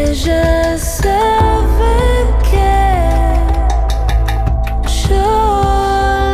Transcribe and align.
Ella 0.00 0.78
sabe 0.78 1.90
que 2.48 2.70
yo 5.08 5.16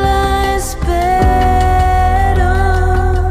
la 0.02 0.54
espero. 0.56 1.72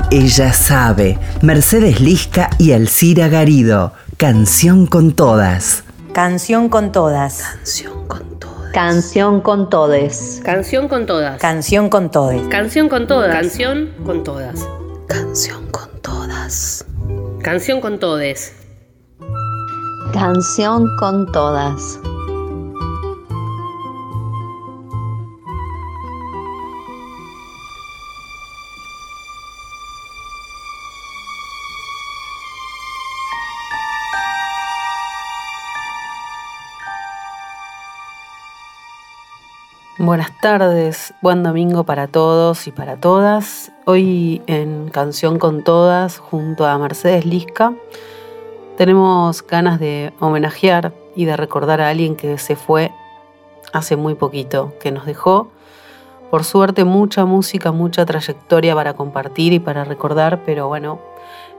Ella 0.10 0.52
sabe. 0.52 1.20
Mercedes 1.44 2.02
Lisca 2.02 2.50
y 2.58 2.72
Alcira 2.72 3.28
Garido. 3.28 3.94
Canción 4.18 4.88
con 4.88 5.12
todas. 5.12 5.84
Canción 6.14 6.68
con 6.70 6.92
todas. 6.92 7.44
Canción 7.44 8.08
con 8.08 8.40
todas. 8.40 8.74
Canción 8.74 9.40
con 9.42 9.70
todes. 9.70 10.42
Canción 10.44 10.88
con 10.88 11.06
todas. 11.06 11.40
Canción 11.40 11.90
con 11.90 12.10
todes. 12.10 12.42
Canción 12.50 12.90
con 12.90 13.06
todas. 13.06 13.32
Canción 13.32 13.92
con 14.04 14.24
todas. 14.24 14.68
Canción 15.08 15.68
con 15.70 15.90
todas. 16.02 16.86
Canción 17.44 17.82
con 17.82 18.00
todes. 18.00 18.63
Canción 20.14 20.96
con 20.98 21.26
todas. 21.32 22.00
Buenas 39.98 40.32
tardes, 40.42 41.16
buen 41.24 41.42
domingo 41.42 41.86
para 41.86 42.08
todos 42.08 42.68
y 42.68 42.72
para 42.72 42.98
todas. 42.98 43.72
Hoy 43.86 44.44
en 44.46 44.90
Canción 44.90 45.40
con 45.40 45.64
Todas, 45.64 46.20
junto 46.20 46.68
a 46.68 46.78
Mercedes 46.78 47.26
Lisca, 47.26 47.74
tenemos 48.78 49.46
ganas 49.46 49.80
de 49.80 50.14
homenajear 50.20 50.94
y 51.16 51.26
de 51.26 51.38
recordar 51.38 51.82
a 51.82 51.90
alguien 51.90 52.16
que 52.16 52.38
se 52.38 52.56
fue 52.56 52.92
hace 53.72 53.96
muy 53.96 54.16
poquito, 54.16 54.74
que 54.80 54.92
nos 54.92 55.06
dejó, 55.06 55.50
por 56.30 56.44
suerte, 56.44 56.84
mucha 56.84 57.26
música, 57.26 57.72
mucha 57.72 58.06
trayectoria 58.06 58.74
para 58.76 58.94
compartir 58.94 59.54
y 59.54 59.60
para 59.60 59.84
recordar, 59.84 60.42
pero 60.46 60.68
bueno, 60.68 61.00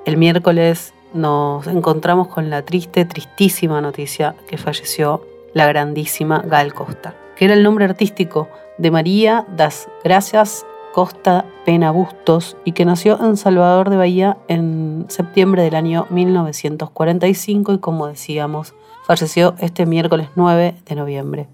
el 0.05 0.17
miércoles 0.17 0.95
nos 1.13 1.67
encontramos 1.67 2.29
con 2.29 2.51
la 2.51 2.63
triste, 2.63 3.05
tristísima 3.05 3.81
noticia 3.81 4.35
que 4.49 4.59
falleció 4.59 5.25
la 5.53 5.67
grandísima 5.67 6.43
Gal 6.45 6.75
Costa 6.75 7.15
que 7.37 7.45
era 7.45 7.55
el 7.55 7.63
nombre 7.63 7.85
artístico 7.85 8.49
de 8.79 8.91
María 8.91 9.45
das 9.57 9.89
Gracias 10.03 10.67
Costa 10.95 11.45
Pena 11.65 11.91
Bustos 11.91 12.57
y 12.65 12.71
que 12.71 12.85
nació 12.85 13.21
en 13.21 13.37
Salvador 13.37 13.91
de 13.91 13.97
Bahía 13.97 14.37
en 14.47 15.07
septiembre 15.09 15.65
del 15.65 15.75
año 15.75 16.07
1945 16.11 17.73
y 17.73 17.79
como 17.79 18.07
decíamos, 18.07 18.75
falleció 19.05 19.57
este 19.59 19.87
miércoles 19.87 20.29
9 20.37 20.77
de 20.87 20.95
noviembre. 20.95 21.49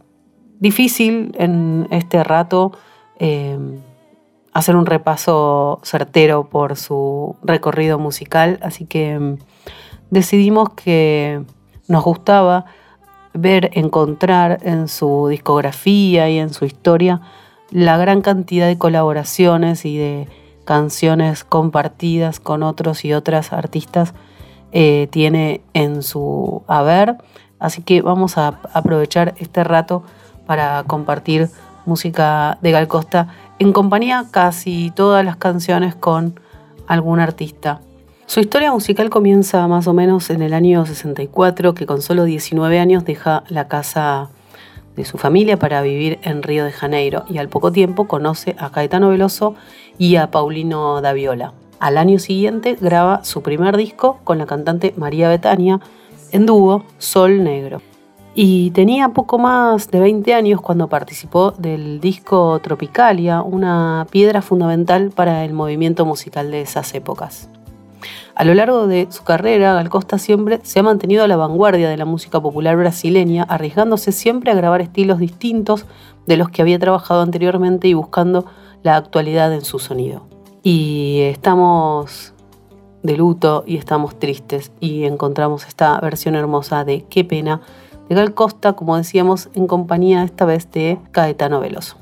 Difícil 0.58 1.34
en 1.38 1.88
este 1.90 2.22
rato 2.22 2.72
eh, 3.18 3.58
hacer 4.52 4.76
un 4.76 4.84
repaso 4.84 5.80
certero 5.84 6.50
por 6.50 6.76
su 6.76 7.36
recorrido 7.42 7.98
musical, 7.98 8.58
así 8.60 8.84
que 8.84 9.18
mm, 9.18 9.38
decidimos 10.10 10.68
que 10.74 11.42
nos 11.88 12.04
gustaba 12.04 12.66
ver, 13.32 13.70
encontrar 13.72 14.58
en 14.64 14.86
su 14.86 15.28
discografía 15.28 16.28
y 16.28 16.38
en 16.38 16.52
su 16.52 16.66
historia 16.66 17.22
la 17.70 17.96
gran 17.96 18.20
cantidad 18.20 18.66
de 18.66 18.78
colaboraciones 18.78 19.84
y 19.84 19.98
de 19.98 20.28
canciones 20.64 21.44
compartidas 21.44 22.40
con 22.40 22.62
otros 22.62 23.04
y 23.04 23.12
otras 23.12 23.52
artistas 23.52 24.14
eh, 24.72 25.08
tiene 25.10 25.60
en 25.74 26.02
su 26.02 26.62
haber. 26.66 27.16
Así 27.58 27.82
que 27.82 28.02
vamos 28.02 28.38
a 28.38 28.60
aprovechar 28.72 29.34
este 29.38 29.64
rato 29.64 30.02
para 30.46 30.84
compartir 30.86 31.48
música 31.86 32.58
de 32.62 32.70
Gal 32.72 32.88
Costa 32.88 33.28
en 33.58 33.72
compañía 33.72 34.26
casi 34.30 34.92
todas 34.94 35.24
las 35.24 35.36
canciones 35.36 35.94
con 35.94 36.38
algún 36.86 37.20
artista 37.20 37.80
su 38.30 38.38
historia 38.38 38.70
musical 38.70 39.10
comienza 39.10 39.66
más 39.66 39.88
o 39.88 39.92
menos 39.92 40.30
en 40.30 40.40
el 40.40 40.54
año 40.54 40.86
64, 40.86 41.74
que 41.74 41.84
con 41.84 42.00
solo 42.00 42.22
19 42.22 42.78
años 42.78 43.04
deja 43.04 43.42
la 43.48 43.66
casa 43.66 44.28
de 44.96 45.04
su 45.04 45.18
familia 45.18 45.58
para 45.58 45.82
vivir 45.82 46.18
en 46.22 46.42
Río 46.42 46.64
de 46.64 46.72
Janeiro 46.72 47.24
y 47.28 47.38
al 47.38 47.48
poco 47.48 47.72
tiempo 47.72 48.06
conoce 48.06 48.56
a 48.58 48.70
Caetano 48.70 49.10
Veloso 49.10 49.54
y 49.98 50.16
a 50.16 50.30
Paulino 50.30 51.00
Daviola. 51.00 51.52
Al 51.78 51.96
año 51.96 52.18
siguiente 52.18 52.76
graba 52.80 53.24
su 53.24 53.42
primer 53.42 53.76
disco 53.76 54.20
con 54.24 54.38
la 54.38 54.46
cantante 54.46 54.92
María 54.96 55.28
Betania 55.28 55.80
en 56.32 56.46
dúo 56.46 56.84
Sol 56.98 57.42
Negro. 57.42 57.80
Y 58.34 58.70
tenía 58.70 59.08
poco 59.08 59.38
más 59.38 59.90
de 59.90 59.98
20 59.98 60.34
años 60.34 60.60
cuando 60.60 60.88
participó 60.88 61.50
del 61.52 62.00
disco 62.00 62.60
Tropicalia, 62.60 63.42
una 63.42 64.06
piedra 64.10 64.40
fundamental 64.40 65.10
para 65.10 65.44
el 65.44 65.52
movimiento 65.52 66.06
musical 66.06 66.50
de 66.50 66.60
esas 66.60 66.94
épocas. 66.94 67.48
A 68.34 68.44
lo 68.44 68.54
largo 68.54 68.86
de 68.86 69.06
su 69.10 69.24
carrera, 69.24 69.74
Gal 69.74 69.90
Costa 69.90 70.18
siempre 70.18 70.60
se 70.62 70.80
ha 70.80 70.82
mantenido 70.82 71.24
a 71.24 71.28
la 71.28 71.36
vanguardia 71.36 71.88
de 71.88 71.96
la 71.96 72.04
música 72.04 72.40
popular 72.40 72.76
brasileña, 72.76 73.44
arriesgándose 73.44 74.12
siempre 74.12 74.50
a 74.50 74.54
grabar 74.54 74.80
estilos 74.80 75.18
distintos 75.18 75.86
de 76.26 76.36
los 76.36 76.48
que 76.50 76.62
había 76.62 76.78
trabajado 76.78 77.22
anteriormente 77.22 77.88
y 77.88 77.94
buscando 77.94 78.46
la 78.82 78.96
actualidad 78.96 79.52
en 79.52 79.64
su 79.64 79.78
sonido. 79.78 80.26
Y 80.62 81.20
estamos 81.22 82.34
de 83.02 83.16
luto 83.16 83.64
y 83.66 83.76
estamos 83.76 84.18
tristes 84.18 84.72
y 84.80 85.04
encontramos 85.04 85.66
esta 85.66 85.98
versión 86.00 86.34
hermosa 86.34 86.84
de 86.84 87.04
Qué 87.08 87.24
pena 87.24 87.60
de 88.08 88.14
Gal 88.14 88.34
Costa, 88.34 88.74
como 88.74 88.96
decíamos, 88.96 89.48
en 89.54 89.66
compañía 89.66 90.22
esta 90.24 90.44
vez 90.44 90.70
de 90.72 90.98
Caetano 91.12 91.60
Veloso. 91.60 91.96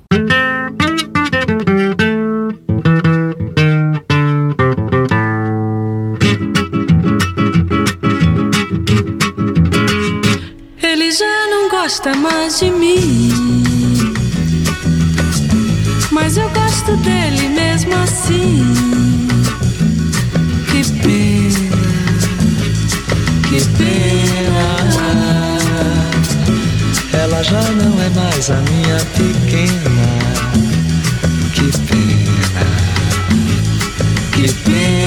Gosta 11.88 12.15
mais 12.16 12.59
de 12.59 12.71
mim. 12.71 14.12
Mas 16.10 16.37
eu 16.37 16.47
gosto 16.50 16.94
dele 16.99 17.49
mesmo 17.49 17.94
assim. 17.94 18.75
Que 20.71 20.84
pena, 21.00 21.71
que 23.49 23.65
pena. 23.78 24.69
Ela 27.15 27.43
já 27.43 27.62
não 27.62 28.03
é 28.03 28.10
mais 28.10 28.50
a 28.50 28.60
minha 28.70 28.99
pequena. 29.16 30.09
Que 31.55 31.72
pena, 31.88 32.66
que 34.32 34.53
pena. 34.53 34.98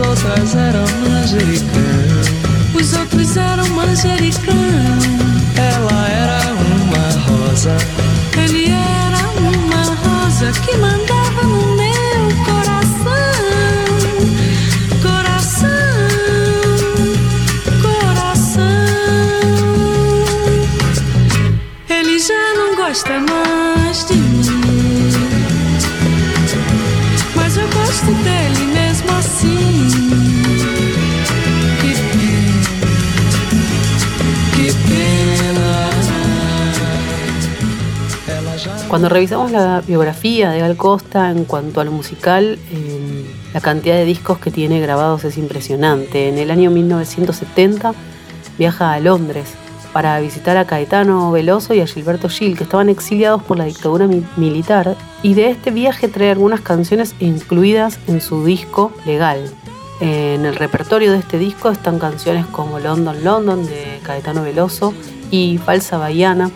Outras 0.00 0.54
eram 0.54 0.84
manjericão. 1.08 1.80
Os 2.74 2.92
outros 2.94 3.36
eram 3.36 3.68
manjericão. 3.70 4.54
Ela 5.56 6.08
era 6.08 6.40
uma 6.54 7.08
rosa. 7.26 7.76
Ele 8.36 8.70
era 8.70 9.18
uma 9.38 9.84
rosa 10.02 10.52
que 10.62 10.76
mandava 10.76 11.42
no 11.42 11.76
meu 11.76 12.44
coração. 12.44 13.10
Coração, 15.02 15.68
coração. 17.82 18.62
Ele 21.88 22.18
já 22.18 22.54
não 22.56 22.76
gosta 22.76 23.20
mais 23.20 24.04
de 24.06 24.14
mim. 24.14 25.10
Mas 27.34 27.56
eu 27.56 27.68
gosto 27.68 28.12
dele 28.24 28.49
Cuando 38.90 39.08
revisamos 39.08 39.52
la 39.52 39.82
biografía 39.86 40.50
de 40.50 40.58
Gal 40.60 40.76
Costa 40.76 41.30
en 41.30 41.44
cuanto 41.44 41.80
a 41.80 41.84
lo 41.84 41.92
musical, 41.92 42.58
eh, 42.72 43.24
la 43.54 43.60
cantidad 43.60 43.94
de 43.94 44.04
discos 44.04 44.38
que 44.38 44.50
tiene 44.50 44.80
grabados 44.80 45.22
es 45.24 45.38
impresionante. 45.38 46.28
En 46.28 46.38
el 46.38 46.50
año 46.50 46.72
1970 46.72 47.94
viaja 48.58 48.92
a 48.92 48.98
Londres 48.98 49.54
para 49.92 50.18
visitar 50.18 50.56
a 50.56 50.66
Caetano 50.66 51.30
Veloso 51.30 51.72
y 51.72 51.80
a 51.80 51.86
Gilberto 51.86 52.28
Gil, 52.28 52.56
que 52.58 52.64
estaban 52.64 52.88
exiliados 52.88 53.42
por 53.44 53.58
la 53.58 53.64
dictadura 53.64 54.08
mi- 54.08 54.24
militar, 54.36 54.96
y 55.22 55.34
de 55.34 55.50
este 55.50 55.70
viaje 55.70 56.08
trae 56.08 56.30
algunas 56.30 56.60
canciones 56.60 57.14
incluidas 57.20 57.98
en 58.08 58.20
su 58.20 58.44
disco 58.44 58.92
legal. 59.06 59.50
En 60.00 60.46
el 60.46 60.56
repertorio 60.56 61.12
de 61.12 61.18
este 61.18 61.38
disco 61.38 61.70
están 61.70 61.98
canciones 62.00 62.46
como 62.46 62.78
London 62.80 63.22
London 63.22 63.66
de 63.66 64.00
Caetano 64.02 64.42
Veloso 64.42 64.94
y 65.30 65.58
Falsa 65.58 65.96
Bahiana 65.98 66.50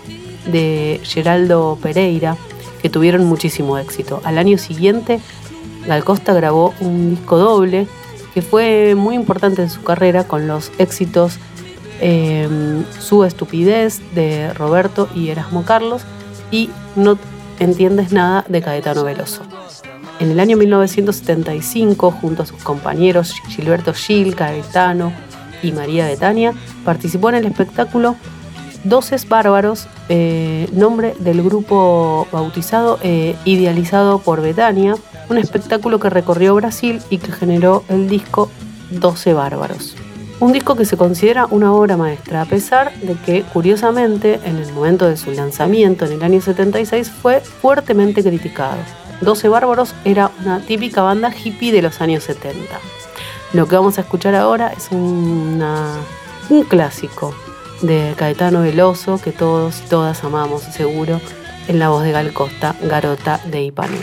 de 0.46 1.00
Geraldo 1.02 1.79
Pereira, 1.81 2.37
que 2.82 2.91
tuvieron 2.91 3.25
muchísimo 3.25 3.79
éxito. 3.79 4.20
Al 4.25 4.38
año 4.38 4.58
siguiente, 4.58 5.20
Gal 5.87 6.05
Costa 6.05 6.35
grabó 6.35 6.75
un 6.81 7.11
disco 7.11 7.38
doble 7.38 7.87
que 8.35 8.43
fue 8.43 8.94
muy 8.96 9.14
importante 9.14 9.62
en 9.62 9.70
su 9.70 9.82
carrera 9.82 10.25
con 10.25 10.49
los 10.49 10.73
éxitos 10.79 11.38
eh, 12.00 12.49
Su 12.99 13.25
estupidez 13.25 14.00
de 14.14 14.52
Roberto 14.52 15.08
y 15.14 15.29
Erasmo 15.29 15.64
Carlos 15.64 16.02
y 16.50 16.69
No 16.96 17.17
entiendes 17.61 18.12
nada 18.12 18.44
de 18.49 18.61
Caetano 18.61 19.05
Veloso. 19.05 19.43
En 20.20 20.31
el 20.31 20.41
año 20.41 20.56
1975, 20.56 22.11
junto 22.11 22.43
a 22.43 22.46
sus 22.46 22.62
compañeros 22.62 23.35
Gilberto 23.49 23.93
Gil, 23.94 24.35
Caetano 24.35 25.12
y 25.62 25.73
María 25.73 26.06
Betania, 26.06 26.52
participó 26.85 27.31
en 27.31 27.37
el 27.37 27.46
espectáculo 27.46 28.17
Doces 28.85 29.27
Bárbaros, 29.27 29.87
eh, 30.11 30.69
nombre 30.73 31.15
del 31.19 31.43
grupo 31.43 32.29
bautizado 32.31 32.99
e 33.03 33.35
idealizado 33.47 34.19
por 34.19 34.43
Betania, 34.43 34.95
un 35.31 35.39
espectáculo 35.39 35.99
que 35.99 36.11
recorrió 36.11 36.55
Brasil 36.55 37.01
y 37.09 37.17
que 37.17 37.33
generó 37.33 37.83
el 37.89 38.09
disco 38.11 38.51
Doce 38.91 39.33
Bárbaros. 39.33 39.97
Un 40.39 40.53
disco 40.53 40.77
que 40.77 40.85
se 40.85 40.99
considera 40.99 41.47
una 41.47 41.73
obra 41.73 41.97
maestra, 41.97 42.43
a 42.43 42.45
pesar 42.45 42.93
de 43.01 43.15
que, 43.15 43.43
curiosamente, 43.55 44.39
en 44.45 44.57
el 44.57 44.71
momento 44.75 45.09
de 45.09 45.17
su 45.17 45.31
lanzamiento 45.31 46.05
en 46.05 46.13
el 46.13 46.23
año 46.23 46.43
76 46.43 47.11
fue 47.11 47.41
fuertemente 47.41 48.23
criticado. 48.23 48.77
Doce 49.23 49.49
Bárbaros 49.49 49.95
era 50.05 50.31
una 50.43 50.61
típica 50.61 51.01
banda 51.01 51.33
hippie 51.33 51.73
de 51.73 51.81
los 51.81 52.03
años 52.03 52.25
70. 52.25 52.79
Lo 53.55 53.67
que 53.67 53.77
vamos 53.77 53.97
a 53.97 54.03
escuchar 54.03 54.35
ahora 54.35 54.75
es 54.77 54.91
un 54.91 55.63
clásico 56.69 57.35
de 57.87 58.15
Caetano 58.17 58.63
Veloso 58.63 59.21
que 59.21 59.33
todos 59.33 59.81
y 59.81 59.89
todas 59.89 60.25
amamos 60.25 60.63
seguro, 60.63 61.21
en 61.69 61.79
la 61.79 61.89
voz 61.89 62.05
de 62.05 62.13
Gal 62.13 62.33
Costa, 62.33 62.75
Garota 62.83 63.41
de 63.45 63.65
Ipanema. 63.65 64.01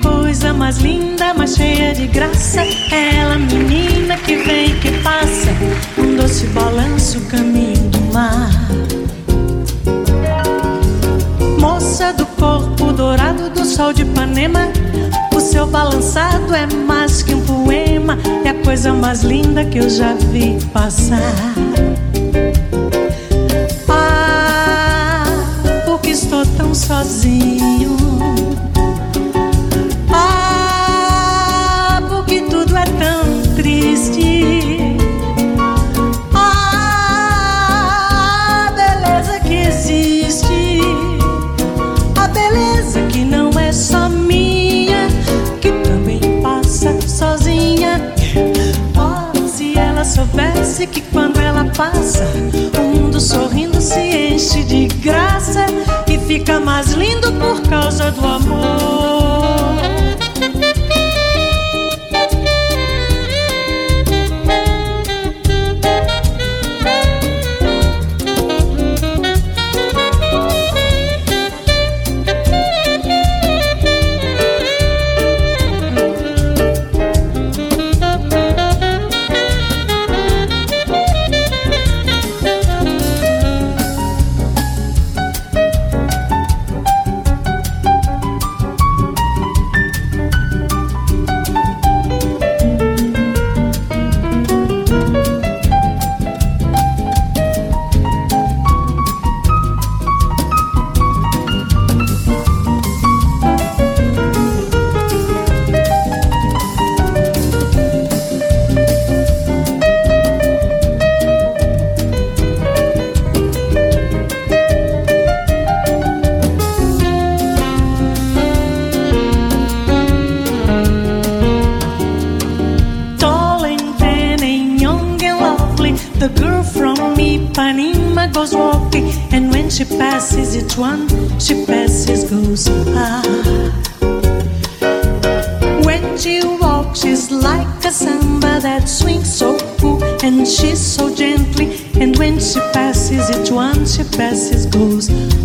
Coisa 0.00 0.54
mais 0.54 0.78
linda, 0.78 1.34
mais 1.34 1.54
cheia 1.56 1.92
de 1.92 2.06
graça. 2.06 2.62
Ela, 2.90 3.36
menina 3.36 4.16
que 4.16 4.36
vem 4.36 4.74
que 4.80 4.90
passa, 5.02 5.50
um 5.98 6.16
doce 6.16 6.46
balanço, 6.46 7.20
caminho 7.28 7.90
do 7.90 8.00
mar. 8.12 8.51
Ipanema, 14.32 14.72
o 15.36 15.40
seu 15.40 15.66
balançado 15.66 16.54
é 16.54 16.66
mais 16.66 17.22
que 17.22 17.34
um 17.34 17.40
poema, 17.42 18.16
é 18.42 18.48
a 18.48 18.54
coisa 18.54 18.90
mais 18.90 19.22
linda 19.22 19.62
que 19.62 19.76
eu 19.76 19.90
já 19.90 20.14
vi 20.14 20.58
passar. 20.72 21.34
Ah, 23.90 25.24
porque 25.84 26.12
estou 26.12 26.46
tão 26.56 26.74
sozinho. 26.74 27.94
Ah, 30.10 32.00
porque 32.08 32.40
tudo 32.48 32.74
é 32.74 32.84
tão 32.84 33.54
triste. 33.54 34.51
Fica 56.42 56.58
mais 56.58 56.90
lindo 56.94 57.32
por 57.34 57.62
causa 57.68 58.10
do 58.10 58.26
amor. 58.26 58.81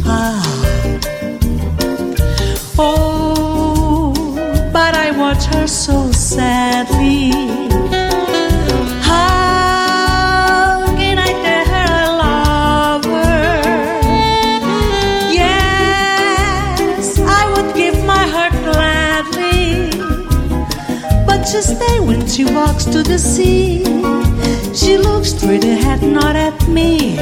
Ah. 0.05 0.43
Oh, 2.79 4.13
but 4.71 4.93
I 4.95 5.11
watch 5.11 5.45
her 5.45 5.67
so 5.67 6.11
sadly. 6.11 7.31
How 9.01 10.85
can 10.95 11.17
I 11.17 11.31
tell 11.45 11.65
her 11.73 11.87
I 12.03 12.07
love 12.25 13.05
her? 13.05 13.61
Yes, 15.41 17.19
I 17.19 17.43
would 17.53 17.75
give 17.75 17.97
my 18.05 18.23
heart 18.33 18.53
gladly. 18.69 19.89
But 21.25 21.39
just 21.51 21.79
then 21.79 22.05
when 22.05 22.27
she 22.27 22.45
walks 22.45 22.85
to 22.85 23.01
the 23.03 23.17
sea, 23.17 23.83
she 24.73 24.97
looks 24.97 25.29
straight 25.35 25.63
ahead, 25.63 26.03
not 26.03 26.35
at 26.35 26.67
me. 26.67 27.17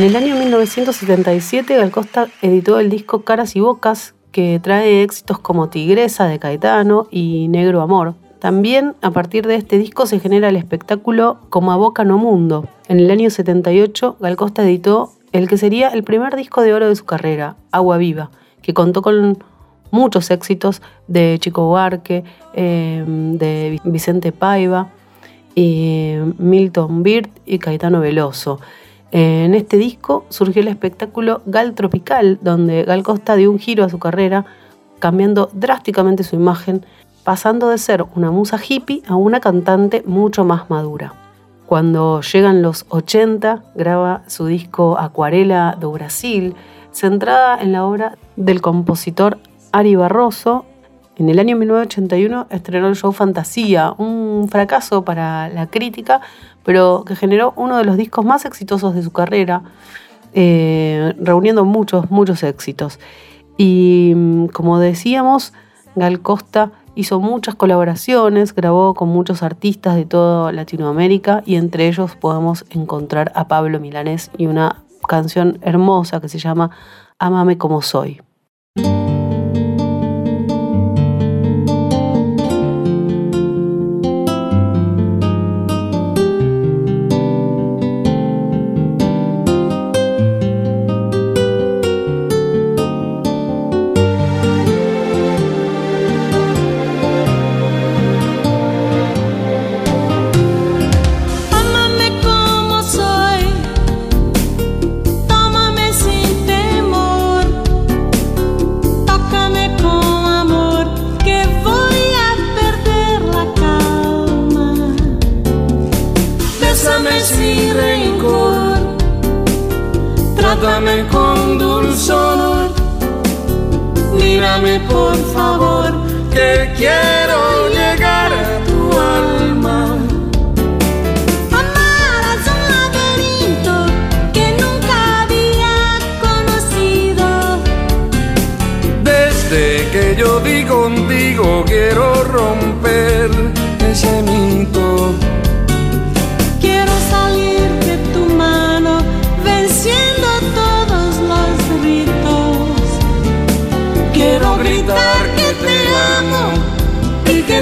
En 0.00 0.06
el 0.06 0.16
año 0.16 0.34
1977, 0.34 1.76
Gal 1.76 1.90
Costa 1.90 2.28
editó 2.40 2.80
el 2.80 2.88
disco 2.88 3.20
Caras 3.20 3.54
y 3.54 3.60
Bocas, 3.60 4.14
que 4.32 4.58
trae 4.58 5.02
éxitos 5.02 5.38
como 5.38 5.68
Tigresa 5.68 6.24
de 6.24 6.38
Caetano 6.38 7.06
y 7.10 7.48
Negro 7.48 7.82
Amor. 7.82 8.14
También 8.38 8.94
a 9.02 9.10
partir 9.10 9.46
de 9.46 9.56
este 9.56 9.76
disco 9.76 10.06
se 10.06 10.18
genera 10.18 10.48
el 10.48 10.56
espectáculo 10.56 11.40
Como 11.50 11.70
a 11.70 11.76
Boca 11.76 12.04
no 12.04 12.16
Mundo. 12.16 12.66
En 12.88 12.98
el 12.98 13.10
año 13.10 13.28
78, 13.28 14.16
Gal 14.18 14.36
Costa 14.36 14.62
editó 14.62 15.12
el 15.32 15.48
que 15.48 15.58
sería 15.58 15.88
el 15.88 16.02
primer 16.02 16.34
disco 16.34 16.62
de 16.62 16.72
oro 16.72 16.88
de 16.88 16.96
su 16.96 17.04
carrera, 17.04 17.56
Agua 17.70 17.98
Viva, 17.98 18.30
que 18.62 18.72
contó 18.72 19.02
con 19.02 19.44
muchos 19.90 20.30
éxitos 20.30 20.80
de 21.08 21.36
Chico 21.40 21.66
Buarque, 21.66 22.24
eh, 22.54 23.04
de 23.06 23.78
Vicente 23.84 24.32
Paiva, 24.32 24.88
y 25.54 26.14
Milton 26.38 27.02
Bird 27.02 27.28
y 27.44 27.58
Caetano 27.58 28.00
Veloso. 28.00 28.60
En 29.12 29.54
este 29.54 29.76
disco 29.76 30.24
surgió 30.28 30.62
el 30.62 30.68
espectáculo 30.68 31.42
Gal 31.46 31.74
Tropical, 31.74 32.38
donde 32.42 32.84
Gal 32.84 33.02
Costa 33.02 33.34
dio 33.34 33.50
un 33.50 33.58
giro 33.58 33.84
a 33.84 33.88
su 33.88 33.98
carrera, 33.98 34.44
cambiando 35.00 35.50
drásticamente 35.52 36.22
su 36.22 36.36
imagen, 36.36 36.86
pasando 37.24 37.68
de 37.68 37.78
ser 37.78 38.04
una 38.14 38.30
musa 38.30 38.58
hippie 38.58 39.02
a 39.08 39.16
una 39.16 39.40
cantante 39.40 40.02
mucho 40.06 40.44
más 40.44 40.70
madura. 40.70 41.14
Cuando 41.66 42.20
llegan 42.20 42.62
los 42.62 42.86
80, 42.88 43.62
graba 43.74 44.22
su 44.26 44.46
disco 44.46 44.98
Acuarela 44.98 45.76
do 45.78 45.92
Brasil, 45.92 46.54
centrada 46.92 47.60
en 47.60 47.72
la 47.72 47.84
obra 47.84 48.16
del 48.36 48.60
compositor 48.60 49.38
Ari 49.72 49.94
Barroso. 49.94 50.64
En 51.20 51.28
el 51.28 51.38
año 51.38 51.54
1981 51.54 52.46
estrenó 52.48 52.88
el 52.88 52.96
show 52.96 53.12
Fantasía, 53.12 53.92
un 53.98 54.48
fracaso 54.50 55.04
para 55.04 55.50
la 55.50 55.66
crítica, 55.66 56.22
pero 56.64 57.04
que 57.06 57.14
generó 57.14 57.52
uno 57.56 57.76
de 57.76 57.84
los 57.84 57.98
discos 57.98 58.24
más 58.24 58.46
exitosos 58.46 58.94
de 58.94 59.02
su 59.02 59.12
carrera, 59.12 59.62
eh, 60.32 61.12
reuniendo 61.20 61.66
muchos, 61.66 62.10
muchos 62.10 62.42
éxitos. 62.42 62.98
Y 63.58 64.14
mm, 64.16 64.46
como 64.46 64.78
decíamos, 64.78 65.52
Gal 65.94 66.22
Costa 66.22 66.72
hizo 66.94 67.20
muchas 67.20 67.54
colaboraciones, 67.54 68.54
grabó 68.54 68.94
con 68.94 69.10
muchos 69.10 69.42
artistas 69.42 69.96
de 69.96 70.06
toda 70.06 70.52
Latinoamérica 70.52 71.42
y 71.44 71.56
entre 71.56 71.86
ellos 71.86 72.16
podemos 72.16 72.64
encontrar 72.70 73.30
a 73.34 73.46
Pablo 73.46 73.78
Milanés 73.78 74.30
y 74.38 74.46
una 74.46 74.84
canción 75.06 75.58
hermosa 75.60 76.18
que 76.22 76.30
se 76.30 76.38
llama 76.38 76.70
Amame 77.18 77.58
como 77.58 77.82
soy. 77.82 78.22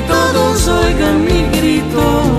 Todos 0.02 0.68
oigan 0.68 1.24
mi 1.24 1.48
grito. 1.58 2.37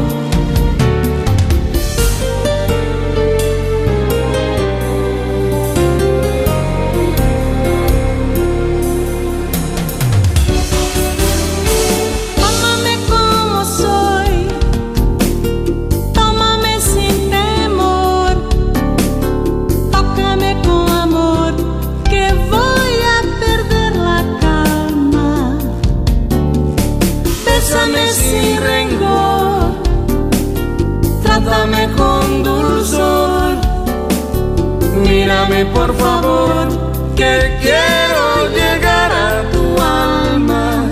Por 35.79 35.95
favor, 35.95 36.67
que 37.15 37.57
quiero 37.61 38.23
llegar 38.59 39.11
a 39.13 39.49
tu 39.53 39.63
alma. 39.81 40.83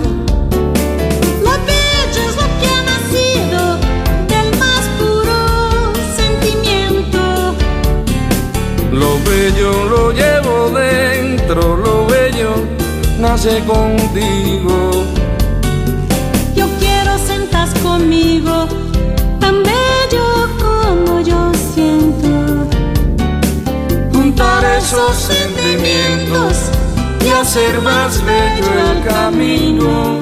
Lo 1.44 1.52
bello 1.70 2.20
es 2.28 2.34
lo 2.42 2.48
que 2.58 2.68
ha 2.76 2.82
nacido 2.94 3.60
del 4.32 4.48
más 4.62 4.84
puro 4.98 5.38
sentimiento. 6.20 7.20
Lo 9.02 9.10
bello 9.28 9.70
lo 9.94 10.12
llevo 10.20 10.70
dentro, 10.70 11.76
lo 11.76 12.06
bello 12.06 12.52
nace 13.18 13.62
contigo. 13.66 14.74
Yo 16.56 16.66
quiero 16.80 17.18
sentas 17.18 17.68
conmigo, 17.82 18.66
esos 24.78 25.16
sentimientos 25.16 26.54
y 27.24 27.28
hacer 27.30 27.80
más 27.80 28.24
bello 28.24 28.72
el 28.92 29.04
camino. 29.04 30.20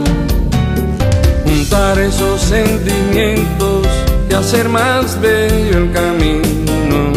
Juntar 1.45 1.99
esos 1.99 2.41
sentimientos 2.41 3.87
y 4.31 4.35
hacer 4.35 4.69
más 4.69 5.21
bello 5.21 5.79
el 5.79 5.93
camino. 5.93 7.13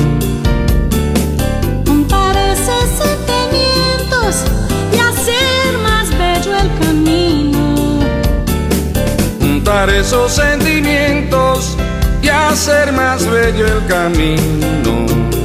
Juntar 1.86 2.36
esos 2.36 2.88
sentimientos 3.03 4.43
y 4.91 4.98
hacer 5.00 5.77
más 5.81 6.10
bello 6.17 6.58
el 6.58 6.69
camino. 6.86 8.00
Juntar 9.39 9.89
esos 9.89 10.31
sentimientos 10.34 11.77
y 12.22 12.27
hacer 12.27 12.91
más 12.91 13.25
bello 13.25 13.65
el 13.65 13.86
camino. 13.88 15.38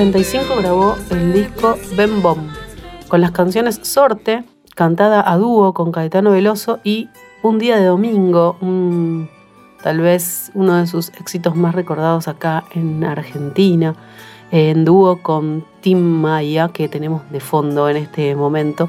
85 0.00 0.56
grabó 0.56 0.96
el 1.10 1.34
disco 1.34 1.76
Ben 1.94 2.22
Bom, 2.22 2.48
con 3.08 3.20
las 3.20 3.32
canciones 3.32 3.80
Sorte, 3.82 4.44
cantada 4.74 5.30
a 5.30 5.36
dúo 5.36 5.74
con 5.74 5.92
Caetano 5.92 6.30
Veloso, 6.30 6.80
y 6.82 7.10
Un 7.42 7.58
día 7.58 7.76
de 7.76 7.84
domingo, 7.84 8.56
tal 9.82 10.00
vez 10.00 10.52
uno 10.54 10.76
de 10.76 10.86
sus 10.86 11.10
éxitos 11.20 11.54
más 11.54 11.74
recordados 11.74 12.28
acá 12.28 12.64
en 12.74 13.04
Argentina. 13.04 13.94
en 14.50 14.86
dúo 14.86 15.20
con 15.20 15.66
Tim 15.82 15.98
Maya, 15.98 16.70
que 16.72 16.88
tenemos 16.88 17.30
de 17.30 17.40
fondo 17.40 17.90
en 17.90 17.98
este 17.98 18.34
momento, 18.34 18.88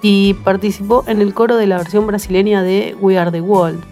y 0.00 0.32
participó 0.42 1.04
en 1.06 1.20
el 1.20 1.34
coro 1.34 1.58
de 1.58 1.66
la 1.66 1.76
versión 1.76 2.06
brasileña 2.06 2.62
de 2.62 2.96
We 2.98 3.18
Are 3.18 3.30
the 3.30 3.42
World, 3.42 3.84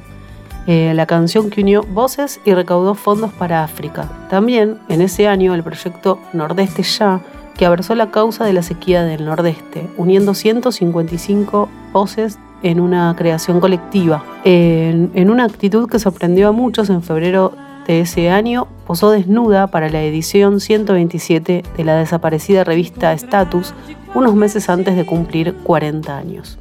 eh, 0.66 0.92
la 0.94 1.06
canción 1.06 1.50
que 1.50 1.60
unió 1.60 1.82
voces 1.82 2.40
y 2.44 2.54
recaudó 2.54 2.94
fondos 2.94 3.32
para 3.32 3.62
África. 3.62 4.08
También 4.30 4.78
en 4.88 5.02
ese 5.02 5.28
año 5.28 5.54
el 5.54 5.62
proyecto 5.62 6.18
Nordeste 6.32 6.82
Ya, 6.82 7.20
que 7.56 7.66
abrazó 7.66 7.94
la 7.94 8.10
causa 8.10 8.44
de 8.44 8.52
la 8.52 8.62
sequía 8.62 9.04
del 9.04 9.26
Nordeste, 9.26 9.88
uniendo 9.96 10.34
155 10.34 11.68
voces 11.92 12.38
en 12.62 12.80
una 12.80 13.14
creación 13.16 13.60
colectiva. 13.60 14.24
En, 14.44 15.10
en 15.14 15.30
una 15.30 15.44
actitud 15.44 15.88
que 15.88 15.98
sorprendió 15.98 16.48
a 16.48 16.52
muchos 16.52 16.88
en 16.88 17.02
febrero 17.02 17.52
de 17.86 18.00
ese 18.00 18.30
año, 18.30 18.66
posó 18.86 19.10
desnuda 19.10 19.66
para 19.66 19.90
la 19.90 20.02
edición 20.02 20.60
127 20.60 21.62
de 21.76 21.84
la 21.84 21.96
desaparecida 21.96 22.64
revista 22.64 23.12
Status, 23.12 23.74
unos 24.14 24.34
meses 24.34 24.68
antes 24.70 24.96
de 24.96 25.04
cumplir 25.04 25.54
40 25.62 26.16
años. 26.16 26.58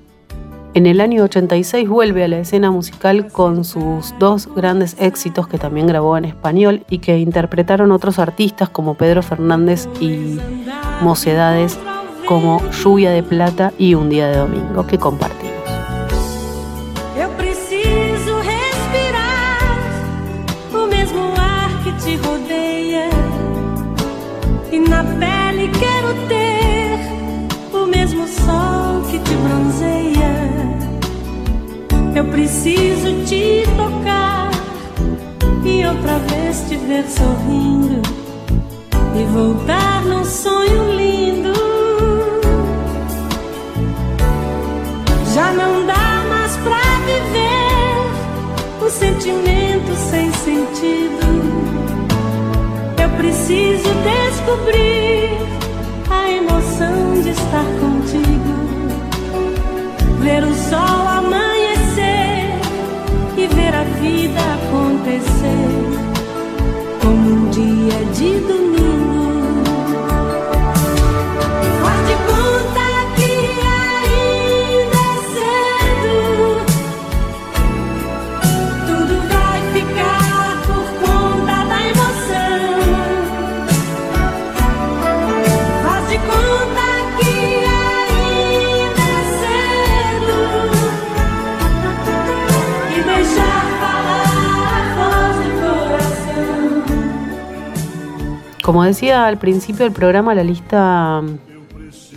En 0.75 0.87
el 0.87 1.01
año 1.01 1.23
86 1.23 1.87
vuelve 1.87 2.23
a 2.23 2.27
la 2.27 2.39
escena 2.39 2.71
musical 2.71 3.27
con 3.27 3.63
sus 3.63 4.15
dos 4.17 4.49
grandes 4.55 4.95
éxitos 4.99 5.47
que 5.47 5.59
también 5.59 5.85
grabó 5.85 6.17
en 6.17 6.25
español 6.25 6.83
y 6.89 6.97
que 6.97 7.19
interpretaron 7.19 7.91
otros 7.91 8.17
artistas 8.17 8.69
como 8.69 8.95
Pedro 8.95 9.21
Fernández 9.21 9.87
y 9.99 10.39
Mocedades 11.01 11.77
como 12.25 12.59
Lluvia 12.71 13.11
de 13.11 13.21
Plata 13.21 13.71
y 13.77 13.93
Un 13.93 14.09
Día 14.09 14.27
de 14.27 14.37
Domingo 14.37 14.87
que 14.87 14.97
compartimos. 14.97 15.53
Eu 32.15 32.25
preciso 32.25 33.25
te 33.25 33.63
tocar 33.75 34.51
e 35.65 35.83
outra 35.83 36.19
vez 36.19 36.63
te 36.69 36.77
ver 36.77 37.05
sorrindo 37.07 38.01
e 39.15 39.23
voltar 39.33 40.03
num 40.03 40.23
sonho 40.23 40.93
lindo. 40.95 41.53
Já 45.33 45.51
não 45.53 45.87
dá 45.87 46.23
mais 46.29 46.55
pra 46.57 46.81
viver 47.07 48.85
o 48.85 48.89
sentimento 48.91 49.95
sem 50.11 50.31
sentido. 50.33 51.23
Eu 53.01 53.09
preciso 53.17 53.89
descobrir 54.03 55.31
a 56.11 56.29
emoção 56.29 57.21
de 57.23 57.29
estar 57.29 57.65
contigo. 57.81 58.53
Ver 60.21 60.43
o 60.43 60.53
sol 60.53 61.12
como 67.01 67.29
um 67.29 67.49
dia 67.49 68.05
de 68.13 68.39
domingo. 68.39 68.72
Como 98.63 98.85
decía 98.85 99.27
al 99.27 99.37
principio 99.39 99.83
del 99.83 99.91
programa, 99.91 100.33
la 100.33 100.43
lista 100.45 101.21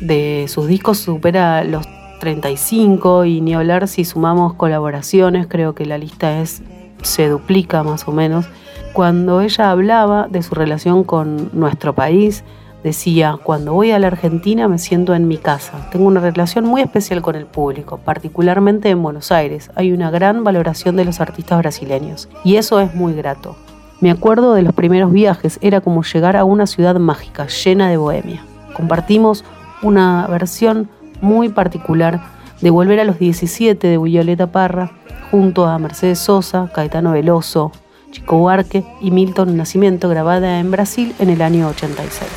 de 0.00 0.46
sus 0.48 0.68
discos 0.68 0.98
supera 0.98 1.64
los 1.64 1.84
35 2.20 3.24
y 3.24 3.40
ni 3.40 3.52
hablar 3.52 3.88
si 3.88 4.04
sumamos 4.04 4.54
colaboraciones, 4.54 5.48
creo 5.48 5.74
que 5.74 5.86
la 5.86 5.98
lista 5.98 6.40
es 6.40 6.62
se 7.02 7.28
duplica 7.28 7.82
más 7.82 8.06
o 8.06 8.12
menos. 8.12 8.46
Cuando 8.92 9.40
ella 9.40 9.72
hablaba 9.72 10.28
de 10.30 10.40
su 10.44 10.54
relación 10.54 11.02
con 11.02 11.50
nuestro 11.52 11.96
país, 11.96 12.44
decía, 12.84 13.36
cuando 13.42 13.72
voy 13.72 13.90
a 13.90 13.98
la 13.98 14.06
Argentina 14.06 14.68
me 14.68 14.78
siento 14.78 15.16
en 15.16 15.26
mi 15.26 15.38
casa. 15.38 15.90
Tengo 15.90 16.06
una 16.06 16.20
relación 16.20 16.64
muy 16.64 16.80
especial 16.80 17.22
con 17.22 17.34
el 17.34 17.46
público, 17.46 17.98
particularmente 17.98 18.88
en 18.88 19.02
Buenos 19.02 19.32
Aires. 19.32 19.72
Hay 19.74 19.90
una 19.90 20.12
gran 20.12 20.44
valoración 20.44 20.94
de 20.94 21.06
los 21.06 21.20
artistas 21.20 21.58
brasileños 21.58 22.28
y 22.44 22.54
eso 22.54 22.78
es 22.78 22.94
muy 22.94 23.14
grato. 23.14 23.56
Me 24.00 24.10
acuerdo 24.10 24.52
de 24.52 24.60
los 24.60 24.74
primeros 24.74 25.10
viajes, 25.10 25.58
era 25.62 25.80
como 25.80 26.02
llegar 26.02 26.36
a 26.36 26.44
una 26.44 26.66
ciudad 26.66 26.96
mágica, 26.96 27.46
llena 27.46 27.88
de 27.88 27.96
bohemia. 27.96 28.44
Compartimos 28.74 29.42
una 29.82 30.26
versión 30.26 30.90
muy 31.22 31.48
particular 31.48 32.20
de 32.60 32.68
Volver 32.68 33.00
a 33.00 33.04
los 33.04 33.18
17 33.18 33.86
de 33.86 33.96
Violeta 33.96 34.48
Parra, 34.48 34.92
junto 35.30 35.64
a 35.64 35.78
Mercedes 35.78 36.18
Sosa, 36.18 36.70
Caetano 36.74 37.12
Veloso, 37.12 37.72
Chico 38.10 38.36
Buarque 38.36 38.84
y 39.00 39.10
Milton 39.10 39.56
Nascimento, 39.56 40.10
grabada 40.10 40.60
en 40.60 40.70
Brasil 40.70 41.14
en 41.18 41.30
el 41.30 41.40
año 41.40 41.68
86. 41.68 42.30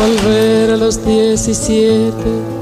Volver 0.00 0.70
a 0.70 0.76
los 0.78 1.04
17 1.04 2.61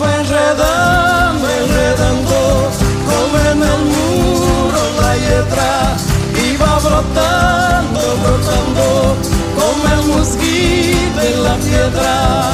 Va 0.00 0.14
enredando, 0.20 1.48
enredando, 1.48 2.70
como 3.06 3.38
en 3.50 3.62
el 3.62 3.80
muro 3.92 4.80
la 5.00 5.16
hiedra, 5.16 5.96
y 6.34 6.56
va 6.56 6.78
brotando, 6.78 8.00
brotando, 8.22 9.16
como 9.58 9.82
el 9.94 10.02
mosquito 10.08 11.20
en 11.20 11.44
la 11.44 11.56
piedra, 11.56 12.50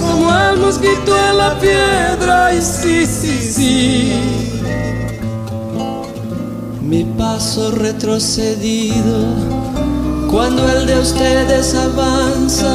como 0.00 0.36
el 0.36 0.56
mosquito 0.58 1.16
en 1.16 1.38
la 1.38 1.58
piedra, 1.58 2.54
y 2.54 2.62
sí, 2.62 3.06
sí, 3.06 3.52
sí. 3.52 4.12
Mi 6.82 7.04
paso 7.04 7.70
retrocedido 7.70 9.60
cuando 10.30 10.68
el 10.68 10.86
de 10.86 10.98
ustedes 10.98 11.74
avanza, 11.74 12.74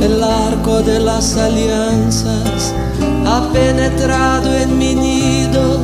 el 0.00 0.22
arco 0.22 0.82
de 0.82 0.98
las 0.98 1.36
alianzas 1.36 2.74
ha 3.26 3.52
penetrado 3.52 4.54
en 4.56 4.78
mi 4.78 4.94
nido 4.94 5.80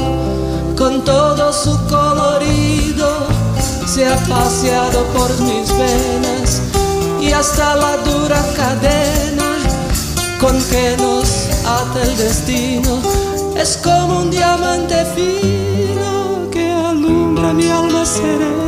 con 0.77 1.03
todo 1.05 1.53
su 1.53 1.77
colorido, 1.87 3.27
se 3.87 4.07
ha 4.07 4.17
paseado 4.27 5.03
por 5.17 5.31
mis 5.41 5.69
venas 5.77 6.61
y 7.21 7.33
hasta 7.33 7.75
la 7.77 7.97
dura 7.99 8.43
cadena 8.57 9.57
con 10.41 10.57
que 10.65 10.97
nos 10.99 11.49
ata 11.67 12.03
el 12.03 12.17
destino 12.17 13.01
es 13.57 13.77
como 13.79 14.21
un 14.21 14.31
diamante 14.31 15.05
fino 15.17 16.49
que 16.51 16.71
alumbra 16.71 17.53
mi 17.53 17.69
alma 17.69 18.07
serena. 18.07 18.68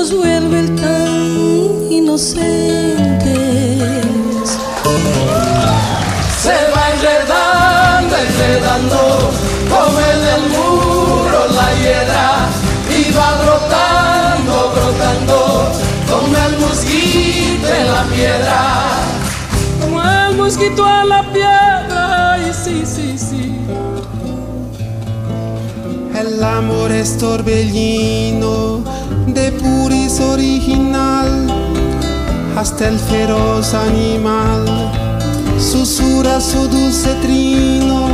nos 0.00 0.14
vuelve 0.14 0.62
tan 0.80 1.92
inocentes. 1.92 2.48
Se 6.42 6.56
va 6.72 6.82
enredando, 6.94 8.16
enredando, 8.16 9.00
como 9.68 9.98
en 10.12 10.20
el 10.36 10.42
muro 10.56 11.40
la 11.58 11.68
hiedra, 11.80 12.28
y 12.98 13.12
va 13.12 13.30
brotando, 13.42 14.54
brotando, 14.74 15.38
como 16.10 16.34
el 16.46 16.54
mosquito 16.64 17.68
en 17.68 17.86
la 17.92 18.04
piedra. 18.14 18.60
Como 19.82 20.02
el 20.02 20.34
mosquito 20.34 20.82
en 20.88 21.08
la 21.10 21.22
piedra, 21.30 22.38
y 22.48 22.54
sí, 22.54 22.84
sí, 22.86 23.18
sí. 23.18 23.54
El 26.18 26.42
amor 26.42 26.90
es 26.90 27.18
torbellino 27.18 28.99
de 29.34 29.52
puris 29.52 30.20
original, 30.20 31.46
hasta 32.56 32.88
el 32.88 32.98
feroz 32.98 33.74
animal 33.74 34.64
susurra 35.58 36.40
su 36.40 36.68
dulce 36.68 37.14
trino, 37.22 38.08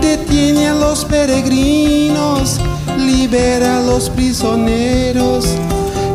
detiene 0.00 0.68
a 0.68 0.74
los 0.74 1.04
peregrinos, 1.04 2.58
libera 2.98 3.78
a 3.78 3.80
los 3.80 4.08
prisioneros. 4.10 5.46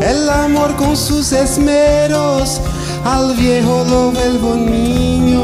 El 0.01 0.29
amor 0.29 0.75
con 0.75 0.97
sus 0.97 1.31
esmeros, 1.31 2.61
al 3.03 3.35
viejo 3.35 3.85
lo 3.89 4.11
vuelve 4.11 4.71
niño 4.71 5.43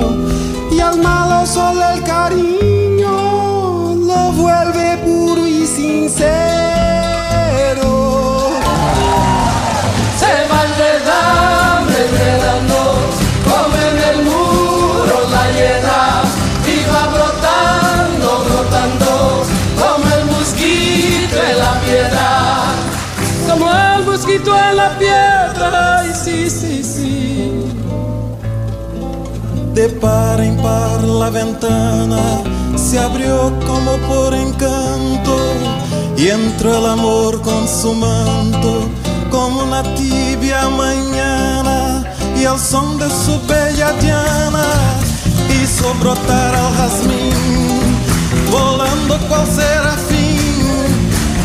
y 0.72 0.80
al 0.80 0.98
malo 1.02 1.46
solo 1.46 1.82
el 1.94 2.04
cariño 2.04 3.96
lo 3.96 4.32
vuelve 4.34 4.98
puro 5.06 5.48
y 5.48 5.66
sincero. 5.66 6.81
Par 30.02 30.42
en 30.42 30.58
par 30.58 31.02
la 31.04 31.30
ventana 31.30 32.22
se 32.76 33.00
abrió 33.00 33.54
como 33.68 33.98
por 34.10 34.34
encanto 34.34 35.38
y 36.18 36.28
entró 36.30 36.78
el 36.80 36.86
amor 36.88 37.42
con 37.42 37.68
su 37.68 37.94
manto 37.94 38.90
como 39.30 39.64
una 39.64 39.84
tibia 39.96 40.68
mañana 40.70 42.04
y 42.36 42.46
al 42.46 42.60
son 42.60 42.98
de 42.98 43.08
su 43.10 43.40
bella 43.48 43.94
diana 44.02 44.66
hizo 45.62 45.94
brotar 46.00 46.56
al 46.56 46.74
jazmín 46.76 47.72
volando 48.52 49.18
cual 49.28 49.46
serafín. 49.48 50.42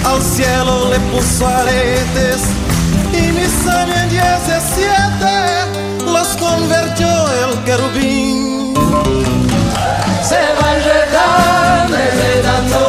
Al 0.05 0.23
cielo 0.23 0.91
le 0.91 0.99
puso 1.11 1.47
aretes 1.47 2.43
y 3.13 3.33
mis 3.33 3.67
años 3.67 3.97
en 4.03 4.09
17 4.09 5.27
los 5.27 5.36
convirtió 6.47 7.09
el 7.43 7.53
querubín. 7.65 8.75
Se 10.31 10.41
va 10.57 10.67
enredando, 10.77 11.97
enredando, 12.11 12.81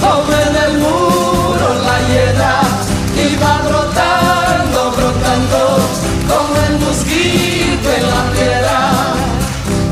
como 0.00 0.32
en 0.46 0.54
el 0.64 0.72
muro 0.84 1.68
la 1.86 1.96
hiedra, 2.08 2.54
y 3.24 3.36
va 3.42 3.54
brotando, 3.68 4.78
brotando, 4.98 5.60
como 6.30 6.52
el 6.68 6.74
mosquito 6.84 7.86
en 7.98 8.04
la 8.12 8.22
piedra. 8.34 8.78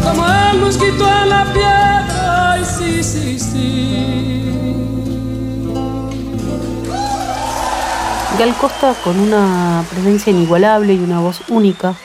Como 0.05 0.23
el 0.51 0.59
mosquito 0.61 1.05
en 1.23 1.29
la 1.29 1.45
piedra, 1.53 2.59
y 2.61 2.65
sí, 2.65 3.03
sí, 3.03 3.39
sí. 3.39 3.65
Gal 8.39 8.55
Costa, 8.61 8.95
con 9.03 9.19
una 9.19 9.85
presencia 9.91 10.31
inigualable 10.31 10.95
y 10.95 10.99
una 10.99 11.19
voz 11.19 11.43
única, 11.49 11.97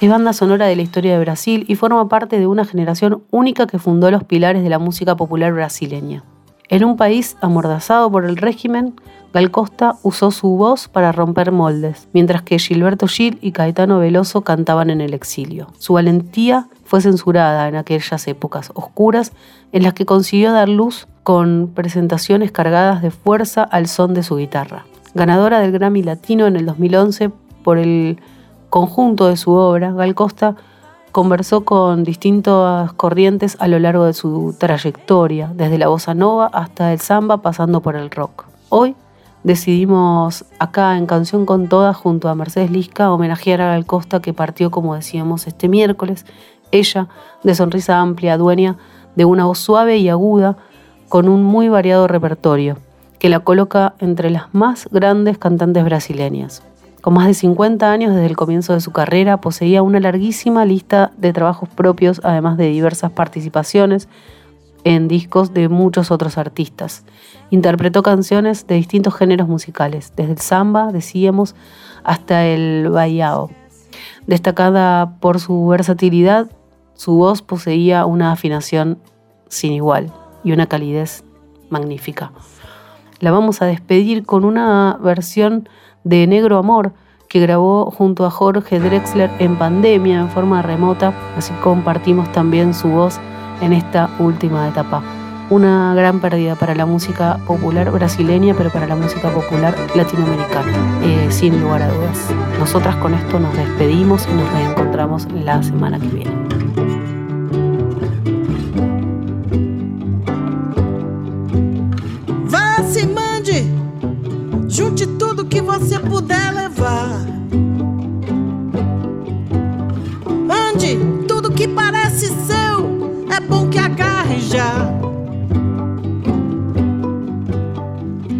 es 0.00 0.10
banda 0.10 0.34
sonora 0.34 0.66
de 0.66 0.76
la 0.76 0.82
historia 0.82 1.14
de 1.14 1.20
Brasil 1.20 1.64
y 1.68 1.74
forma 1.74 2.08
parte 2.08 2.38
de 2.38 2.46
una 2.46 2.66
generación 2.66 3.22
única 3.30 3.66
que 3.66 3.78
fundó 3.78 4.10
los 4.10 4.24
pilares 4.24 4.62
de 4.62 4.68
la 4.68 4.78
música 4.78 5.16
popular 5.16 5.54
brasileña. 5.54 6.22
En 6.68 6.84
un 6.84 6.96
país 6.96 7.36
amordazado 7.40 8.10
por 8.10 8.24
el 8.24 8.36
régimen, 8.36 8.94
Gal 9.32 9.50
Costa 9.50 9.96
usó 10.02 10.30
su 10.30 10.48
voz 10.48 10.88
para 10.88 11.12
romper 11.12 11.52
moldes, 11.52 12.08
mientras 12.12 12.42
que 12.42 12.58
Gilberto 12.58 13.06
Gil 13.06 13.38
y 13.40 13.52
Caetano 13.52 13.98
Veloso 13.98 14.42
cantaban 14.42 14.90
en 14.90 15.00
el 15.00 15.14
exilio. 15.14 15.68
Su 15.78 15.94
valentía 15.94 16.68
fue 16.84 17.00
censurada 17.00 17.68
en 17.68 17.76
aquellas 17.76 18.26
épocas 18.26 18.72
oscuras 18.74 19.32
en 19.72 19.82
las 19.82 19.94
que 19.94 20.06
consiguió 20.06 20.52
dar 20.52 20.68
luz 20.68 21.06
con 21.22 21.70
presentaciones 21.74 22.52
cargadas 22.52 23.00
de 23.00 23.10
fuerza 23.10 23.62
al 23.62 23.86
son 23.86 24.12
de 24.12 24.22
su 24.22 24.36
guitarra. 24.36 24.84
Ganadora 25.14 25.60
del 25.60 25.72
Grammy 25.72 26.02
Latino 26.02 26.46
en 26.46 26.56
el 26.56 26.66
2011 26.66 27.30
por 27.62 27.78
el 27.78 28.18
conjunto 28.76 29.28
de 29.28 29.38
su 29.38 29.52
obra, 29.52 29.92
Gal 29.92 30.14
Costa 30.14 30.54
conversó 31.10 31.64
con 31.64 32.04
distintas 32.04 32.92
corrientes 32.92 33.56
a 33.58 33.68
lo 33.68 33.78
largo 33.78 34.04
de 34.04 34.12
su 34.12 34.54
trayectoria, 34.58 35.50
desde 35.54 35.78
la 35.78 35.88
bossa 35.88 36.12
nova 36.12 36.50
hasta 36.52 36.92
el 36.92 37.00
samba, 37.00 37.38
pasando 37.38 37.80
por 37.80 37.96
el 37.96 38.10
rock. 38.10 38.44
Hoy 38.68 38.94
decidimos 39.44 40.44
acá 40.58 40.98
en 40.98 41.06
Canción 41.06 41.46
con 41.46 41.70
Todas, 41.70 41.96
junto 41.96 42.28
a 42.28 42.34
Mercedes 42.34 42.70
Lisca, 42.70 43.10
homenajear 43.10 43.62
a 43.62 43.68
Gal 43.68 43.86
Costa 43.86 44.20
que 44.20 44.34
partió, 44.34 44.70
como 44.70 44.94
decíamos, 44.94 45.46
este 45.46 45.68
miércoles. 45.68 46.26
Ella, 46.70 47.08
de 47.44 47.54
sonrisa 47.54 47.98
amplia, 47.98 48.36
dueña 48.36 48.76
de 49.14 49.24
una 49.24 49.46
voz 49.46 49.58
suave 49.58 49.96
y 49.96 50.10
aguda, 50.10 50.58
con 51.08 51.30
un 51.30 51.42
muy 51.42 51.70
variado 51.70 52.08
repertorio, 52.08 52.76
que 53.18 53.30
la 53.30 53.40
coloca 53.40 53.94
entre 54.00 54.28
las 54.28 54.52
más 54.52 54.86
grandes 54.90 55.38
cantantes 55.38 55.82
brasileñas. 55.82 56.62
Con 57.06 57.14
más 57.14 57.28
de 57.28 57.34
50 57.34 57.92
años 57.92 58.12
desde 58.12 58.26
el 58.26 58.34
comienzo 58.34 58.72
de 58.72 58.80
su 58.80 58.90
carrera, 58.90 59.40
poseía 59.40 59.80
una 59.80 60.00
larguísima 60.00 60.64
lista 60.64 61.12
de 61.16 61.32
trabajos 61.32 61.68
propios, 61.68 62.20
además 62.24 62.56
de 62.56 62.66
diversas 62.66 63.12
participaciones 63.12 64.08
en 64.82 65.06
discos 65.06 65.54
de 65.54 65.68
muchos 65.68 66.10
otros 66.10 66.36
artistas. 66.36 67.04
Interpretó 67.50 68.02
canciones 68.02 68.66
de 68.66 68.74
distintos 68.74 69.14
géneros 69.14 69.46
musicales, 69.46 70.14
desde 70.16 70.32
el 70.32 70.38
samba, 70.38 70.90
decíamos, 70.90 71.54
hasta 72.02 72.44
el 72.44 72.88
baiao. 72.90 73.52
Destacada 74.26 75.20
por 75.20 75.38
su 75.38 75.64
versatilidad, 75.68 76.50
su 76.94 77.14
voz 77.14 77.40
poseía 77.40 78.04
una 78.04 78.32
afinación 78.32 78.98
sin 79.46 79.74
igual 79.74 80.12
y 80.42 80.50
una 80.50 80.66
calidez 80.66 81.22
magnífica. 81.70 82.32
La 83.20 83.30
vamos 83.30 83.62
a 83.62 83.66
despedir 83.66 84.26
con 84.26 84.44
una 84.44 84.98
versión 85.00 85.68
de 86.06 86.24
Negro 86.28 86.56
Amor, 86.56 86.92
que 87.28 87.40
grabó 87.40 87.90
junto 87.90 88.24
a 88.24 88.30
Jorge 88.30 88.78
Drexler 88.78 89.28
en 89.40 89.56
pandemia 89.56 90.20
en 90.20 90.30
forma 90.30 90.62
remota, 90.62 91.12
así 91.36 91.52
compartimos 91.64 92.30
también 92.30 92.74
su 92.74 92.88
voz 92.88 93.18
en 93.60 93.72
esta 93.72 94.08
última 94.20 94.68
etapa. 94.68 95.02
Una 95.50 95.94
gran 95.96 96.20
pérdida 96.20 96.54
para 96.54 96.76
la 96.76 96.86
música 96.86 97.40
popular 97.46 97.90
brasileña, 97.90 98.54
pero 98.56 98.70
para 98.70 98.86
la 98.86 98.94
música 98.94 99.30
popular 99.30 99.74
latinoamericana, 99.96 100.72
eh, 101.02 101.26
sin 101.30 101.60
lugar 101.60 101.82
a 101.82 101.88
dudas. 101.88 102.30
Nosotras 102.60 102.94
con 102.96 103.12
esto 103.12 103.40
nos 103.40 103.56
despedimos 103.56 104.28
y 104.30 104.34
nos 104.34 104.52
reencontramos 104.52 105.26
la 105.32 105.60
semana 105.60 105.98
que 105.98 106.06
viene. 106.06 106.85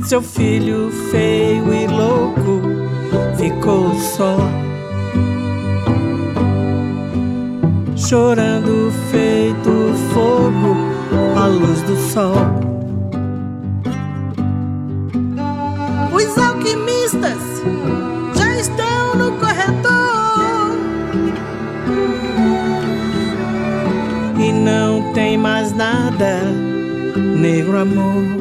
Seu 0.06 0.22
filho 0.22 0.88
feio 1.10 1.74
e 1.74 1.88
louco 1.88 2.62
ficou 3.36 3.92
só. 3.96 4.36
Chorando 7.96 8.92
feito 9.10 9.92
fogo 10.14 10.76
à 11.36 11.46
luz 11.46 11.82
do 11.82 11.96
sol. 11.96 12.36
Os 16.14 16.38
alquimistas 16.38 17.64
já 18.36 18.56
estão 18.60 19.16
no 19.16 19.32
corredor. 19.40 20.70
E 24.38 24.52
não 24.52 25.12
tem 25.14 25.36
mais 25.36 25.72
nada, 25.72 26.42
negro 27.16 27.80
amor. 27.80 28.35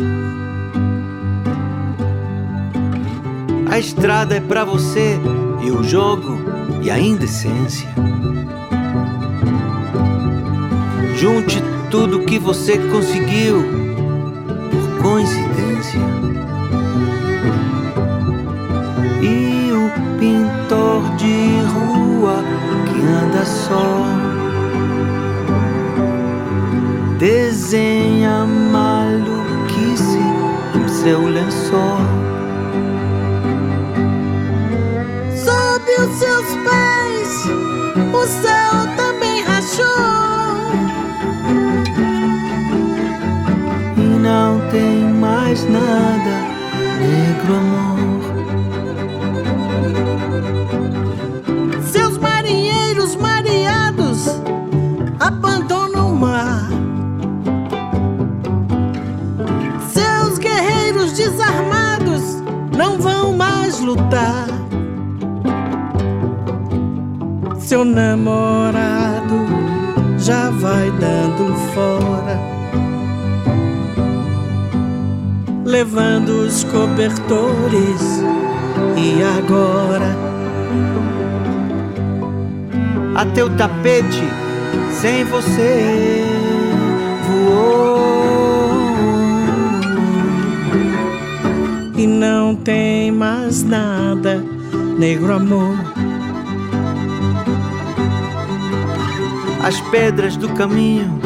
A 3.76 3.80
estrada 3.80 4.36
é 4.36 4.40
pra 4.40 4.64
você 4.64 5.20
e 5.62 5.70
o 5.70 5.84
jogo 5.84 6.40
e 6.82 6.90
a 6.90 6.98
indecência. 6.98 7.90
Junte 11.18 11.62
tudo 11.92 12.22
que 12.22 12.40
você 12.40 12.78
conseguiu 12.78 13.66
por 14.72 15.04
coincidência. 15.04 16.00
E 19.22 19.74
o 19.74 20.20
pintor 20.20 21.02
de 21.18 21.60
rua 21.74 22.42
que 22.86 23.02
anda 23.06 23.44
só 23.44 24.06
desenha 27.20 28.46
maluquice 28.46 30.20
em 30.76 30.88
seu 30.88 31.28
lençol. 31.28 32.35
Os 35.98 36.20
seus 36.20 36.46
pés, 36.66 37.46
o 38.14 38.28
céu 38.28 38.96
também 38.98 39.42
rachou. 39.44 39.86
E 43.98 44.20
não 44.20 44.60
tem 44.70 45.14
mais 45.14 45.64
nada, 45.70 46.42
negro 47.00 47.56
amor. 47.56 47.85
Seu 67.76 67.84
namorado 67.84 69.36
já 70.18 70.50
vai 70.50 70.90
dando 70.92 71.54
fora, 71.74 72.40
levando 75.66 76.46
os 76.46 76.64
cobertores. 76.64 78.24
E 78.96 79.22
agora? 79.22 80.16
Até 83.14 83.44
o 83.44 83.50
tapete 83.58 84.24
sem 85.02 85.26
você 85.26 86.24
voou. 87.28 88.00
E 91.98 92.08
não 92.08 92.56
tem 92.56 93.12
mais 93.12 93.64
nada, 93.64 94.42
negro 94.98 95.34
amor. 95.34 95.95
As 99.66 99.82
pedras 99.82 100.38
do 100.38 100.48
caminho, 100.50 101.20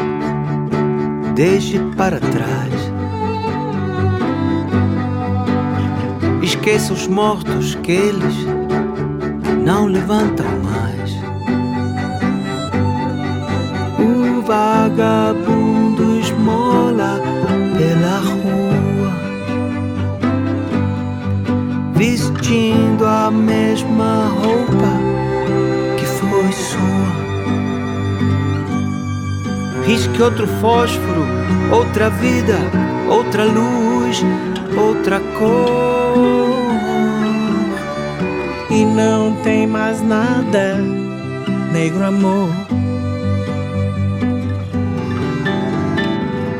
deixe 1.34 1.78
para 1.94 2.18
trás. 2.18 2.72
Esqueça 6.40 6.94
os 6.94 7.06
mortos 7.06 7.74
que 7.82 7.92
eles 7.92 8.34
não 9.62 9.84
levantam 9.84 10.46
mais. 10.64 11.10
O 13.98 14.40
vagabundo 14.40 16.18
esmola 16.20 17.20
pela 17.76 18.20
rua, 18.20 19.12
vestindo 21.94 23.04
a 23.04 23.30
mesma 23.30 24.28
roupa 24.28 25.19
Risque 29.90 30.22
outro 30.22 30.46
fósforo, 30.60 31.26
outra 31.72 32.10
vida, 32.10 32.56
outra 33.08 33.42
luz, 33.42 34.22
outra 34.78 35.18
cor. 35.36 36.54
E 38.70 38.84
não 38.84 39.34
tem 39.42 39.66
mais 39.66 40.00
nada, 40.00 40.76
negro 41.72 42.04
amor. 42.04 42.50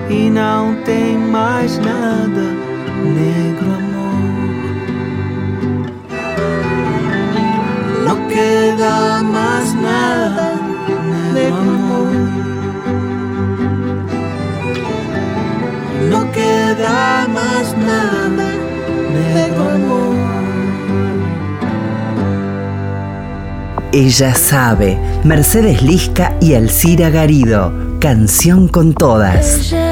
E 0.08 0.28
não 0.28 0.74
tem 0.82 1.16
mais 1.16 1.78
nada, 1.78 2.42
negro 3.14 3.70
amor. 3.78 4.24
Não 8.08 8.26
queda 8.26 9.22
mais 9.22 9.72
nada, 9.74 10.54
negro 11.32 11.60
amor. 11.60 12.59
No 16.10 16.30
queda 16.32 17.28
más 17.28 17.76
nada, 17.78 18.52
negro 19.14 19.70
amor. 19.70 20.16
Ella 23.92 24.34
sabe, 24.34 24.98
Mercedes 25.24 25.82
Lisca 25.82 26.34
y 26.40 26.54
Alcira 26.54 27.10
Garido, 27.10 27.72
canción 28.00 28.66
con 28.68 28.92
todas. 28.92 29.72
Ella 29.72 29.89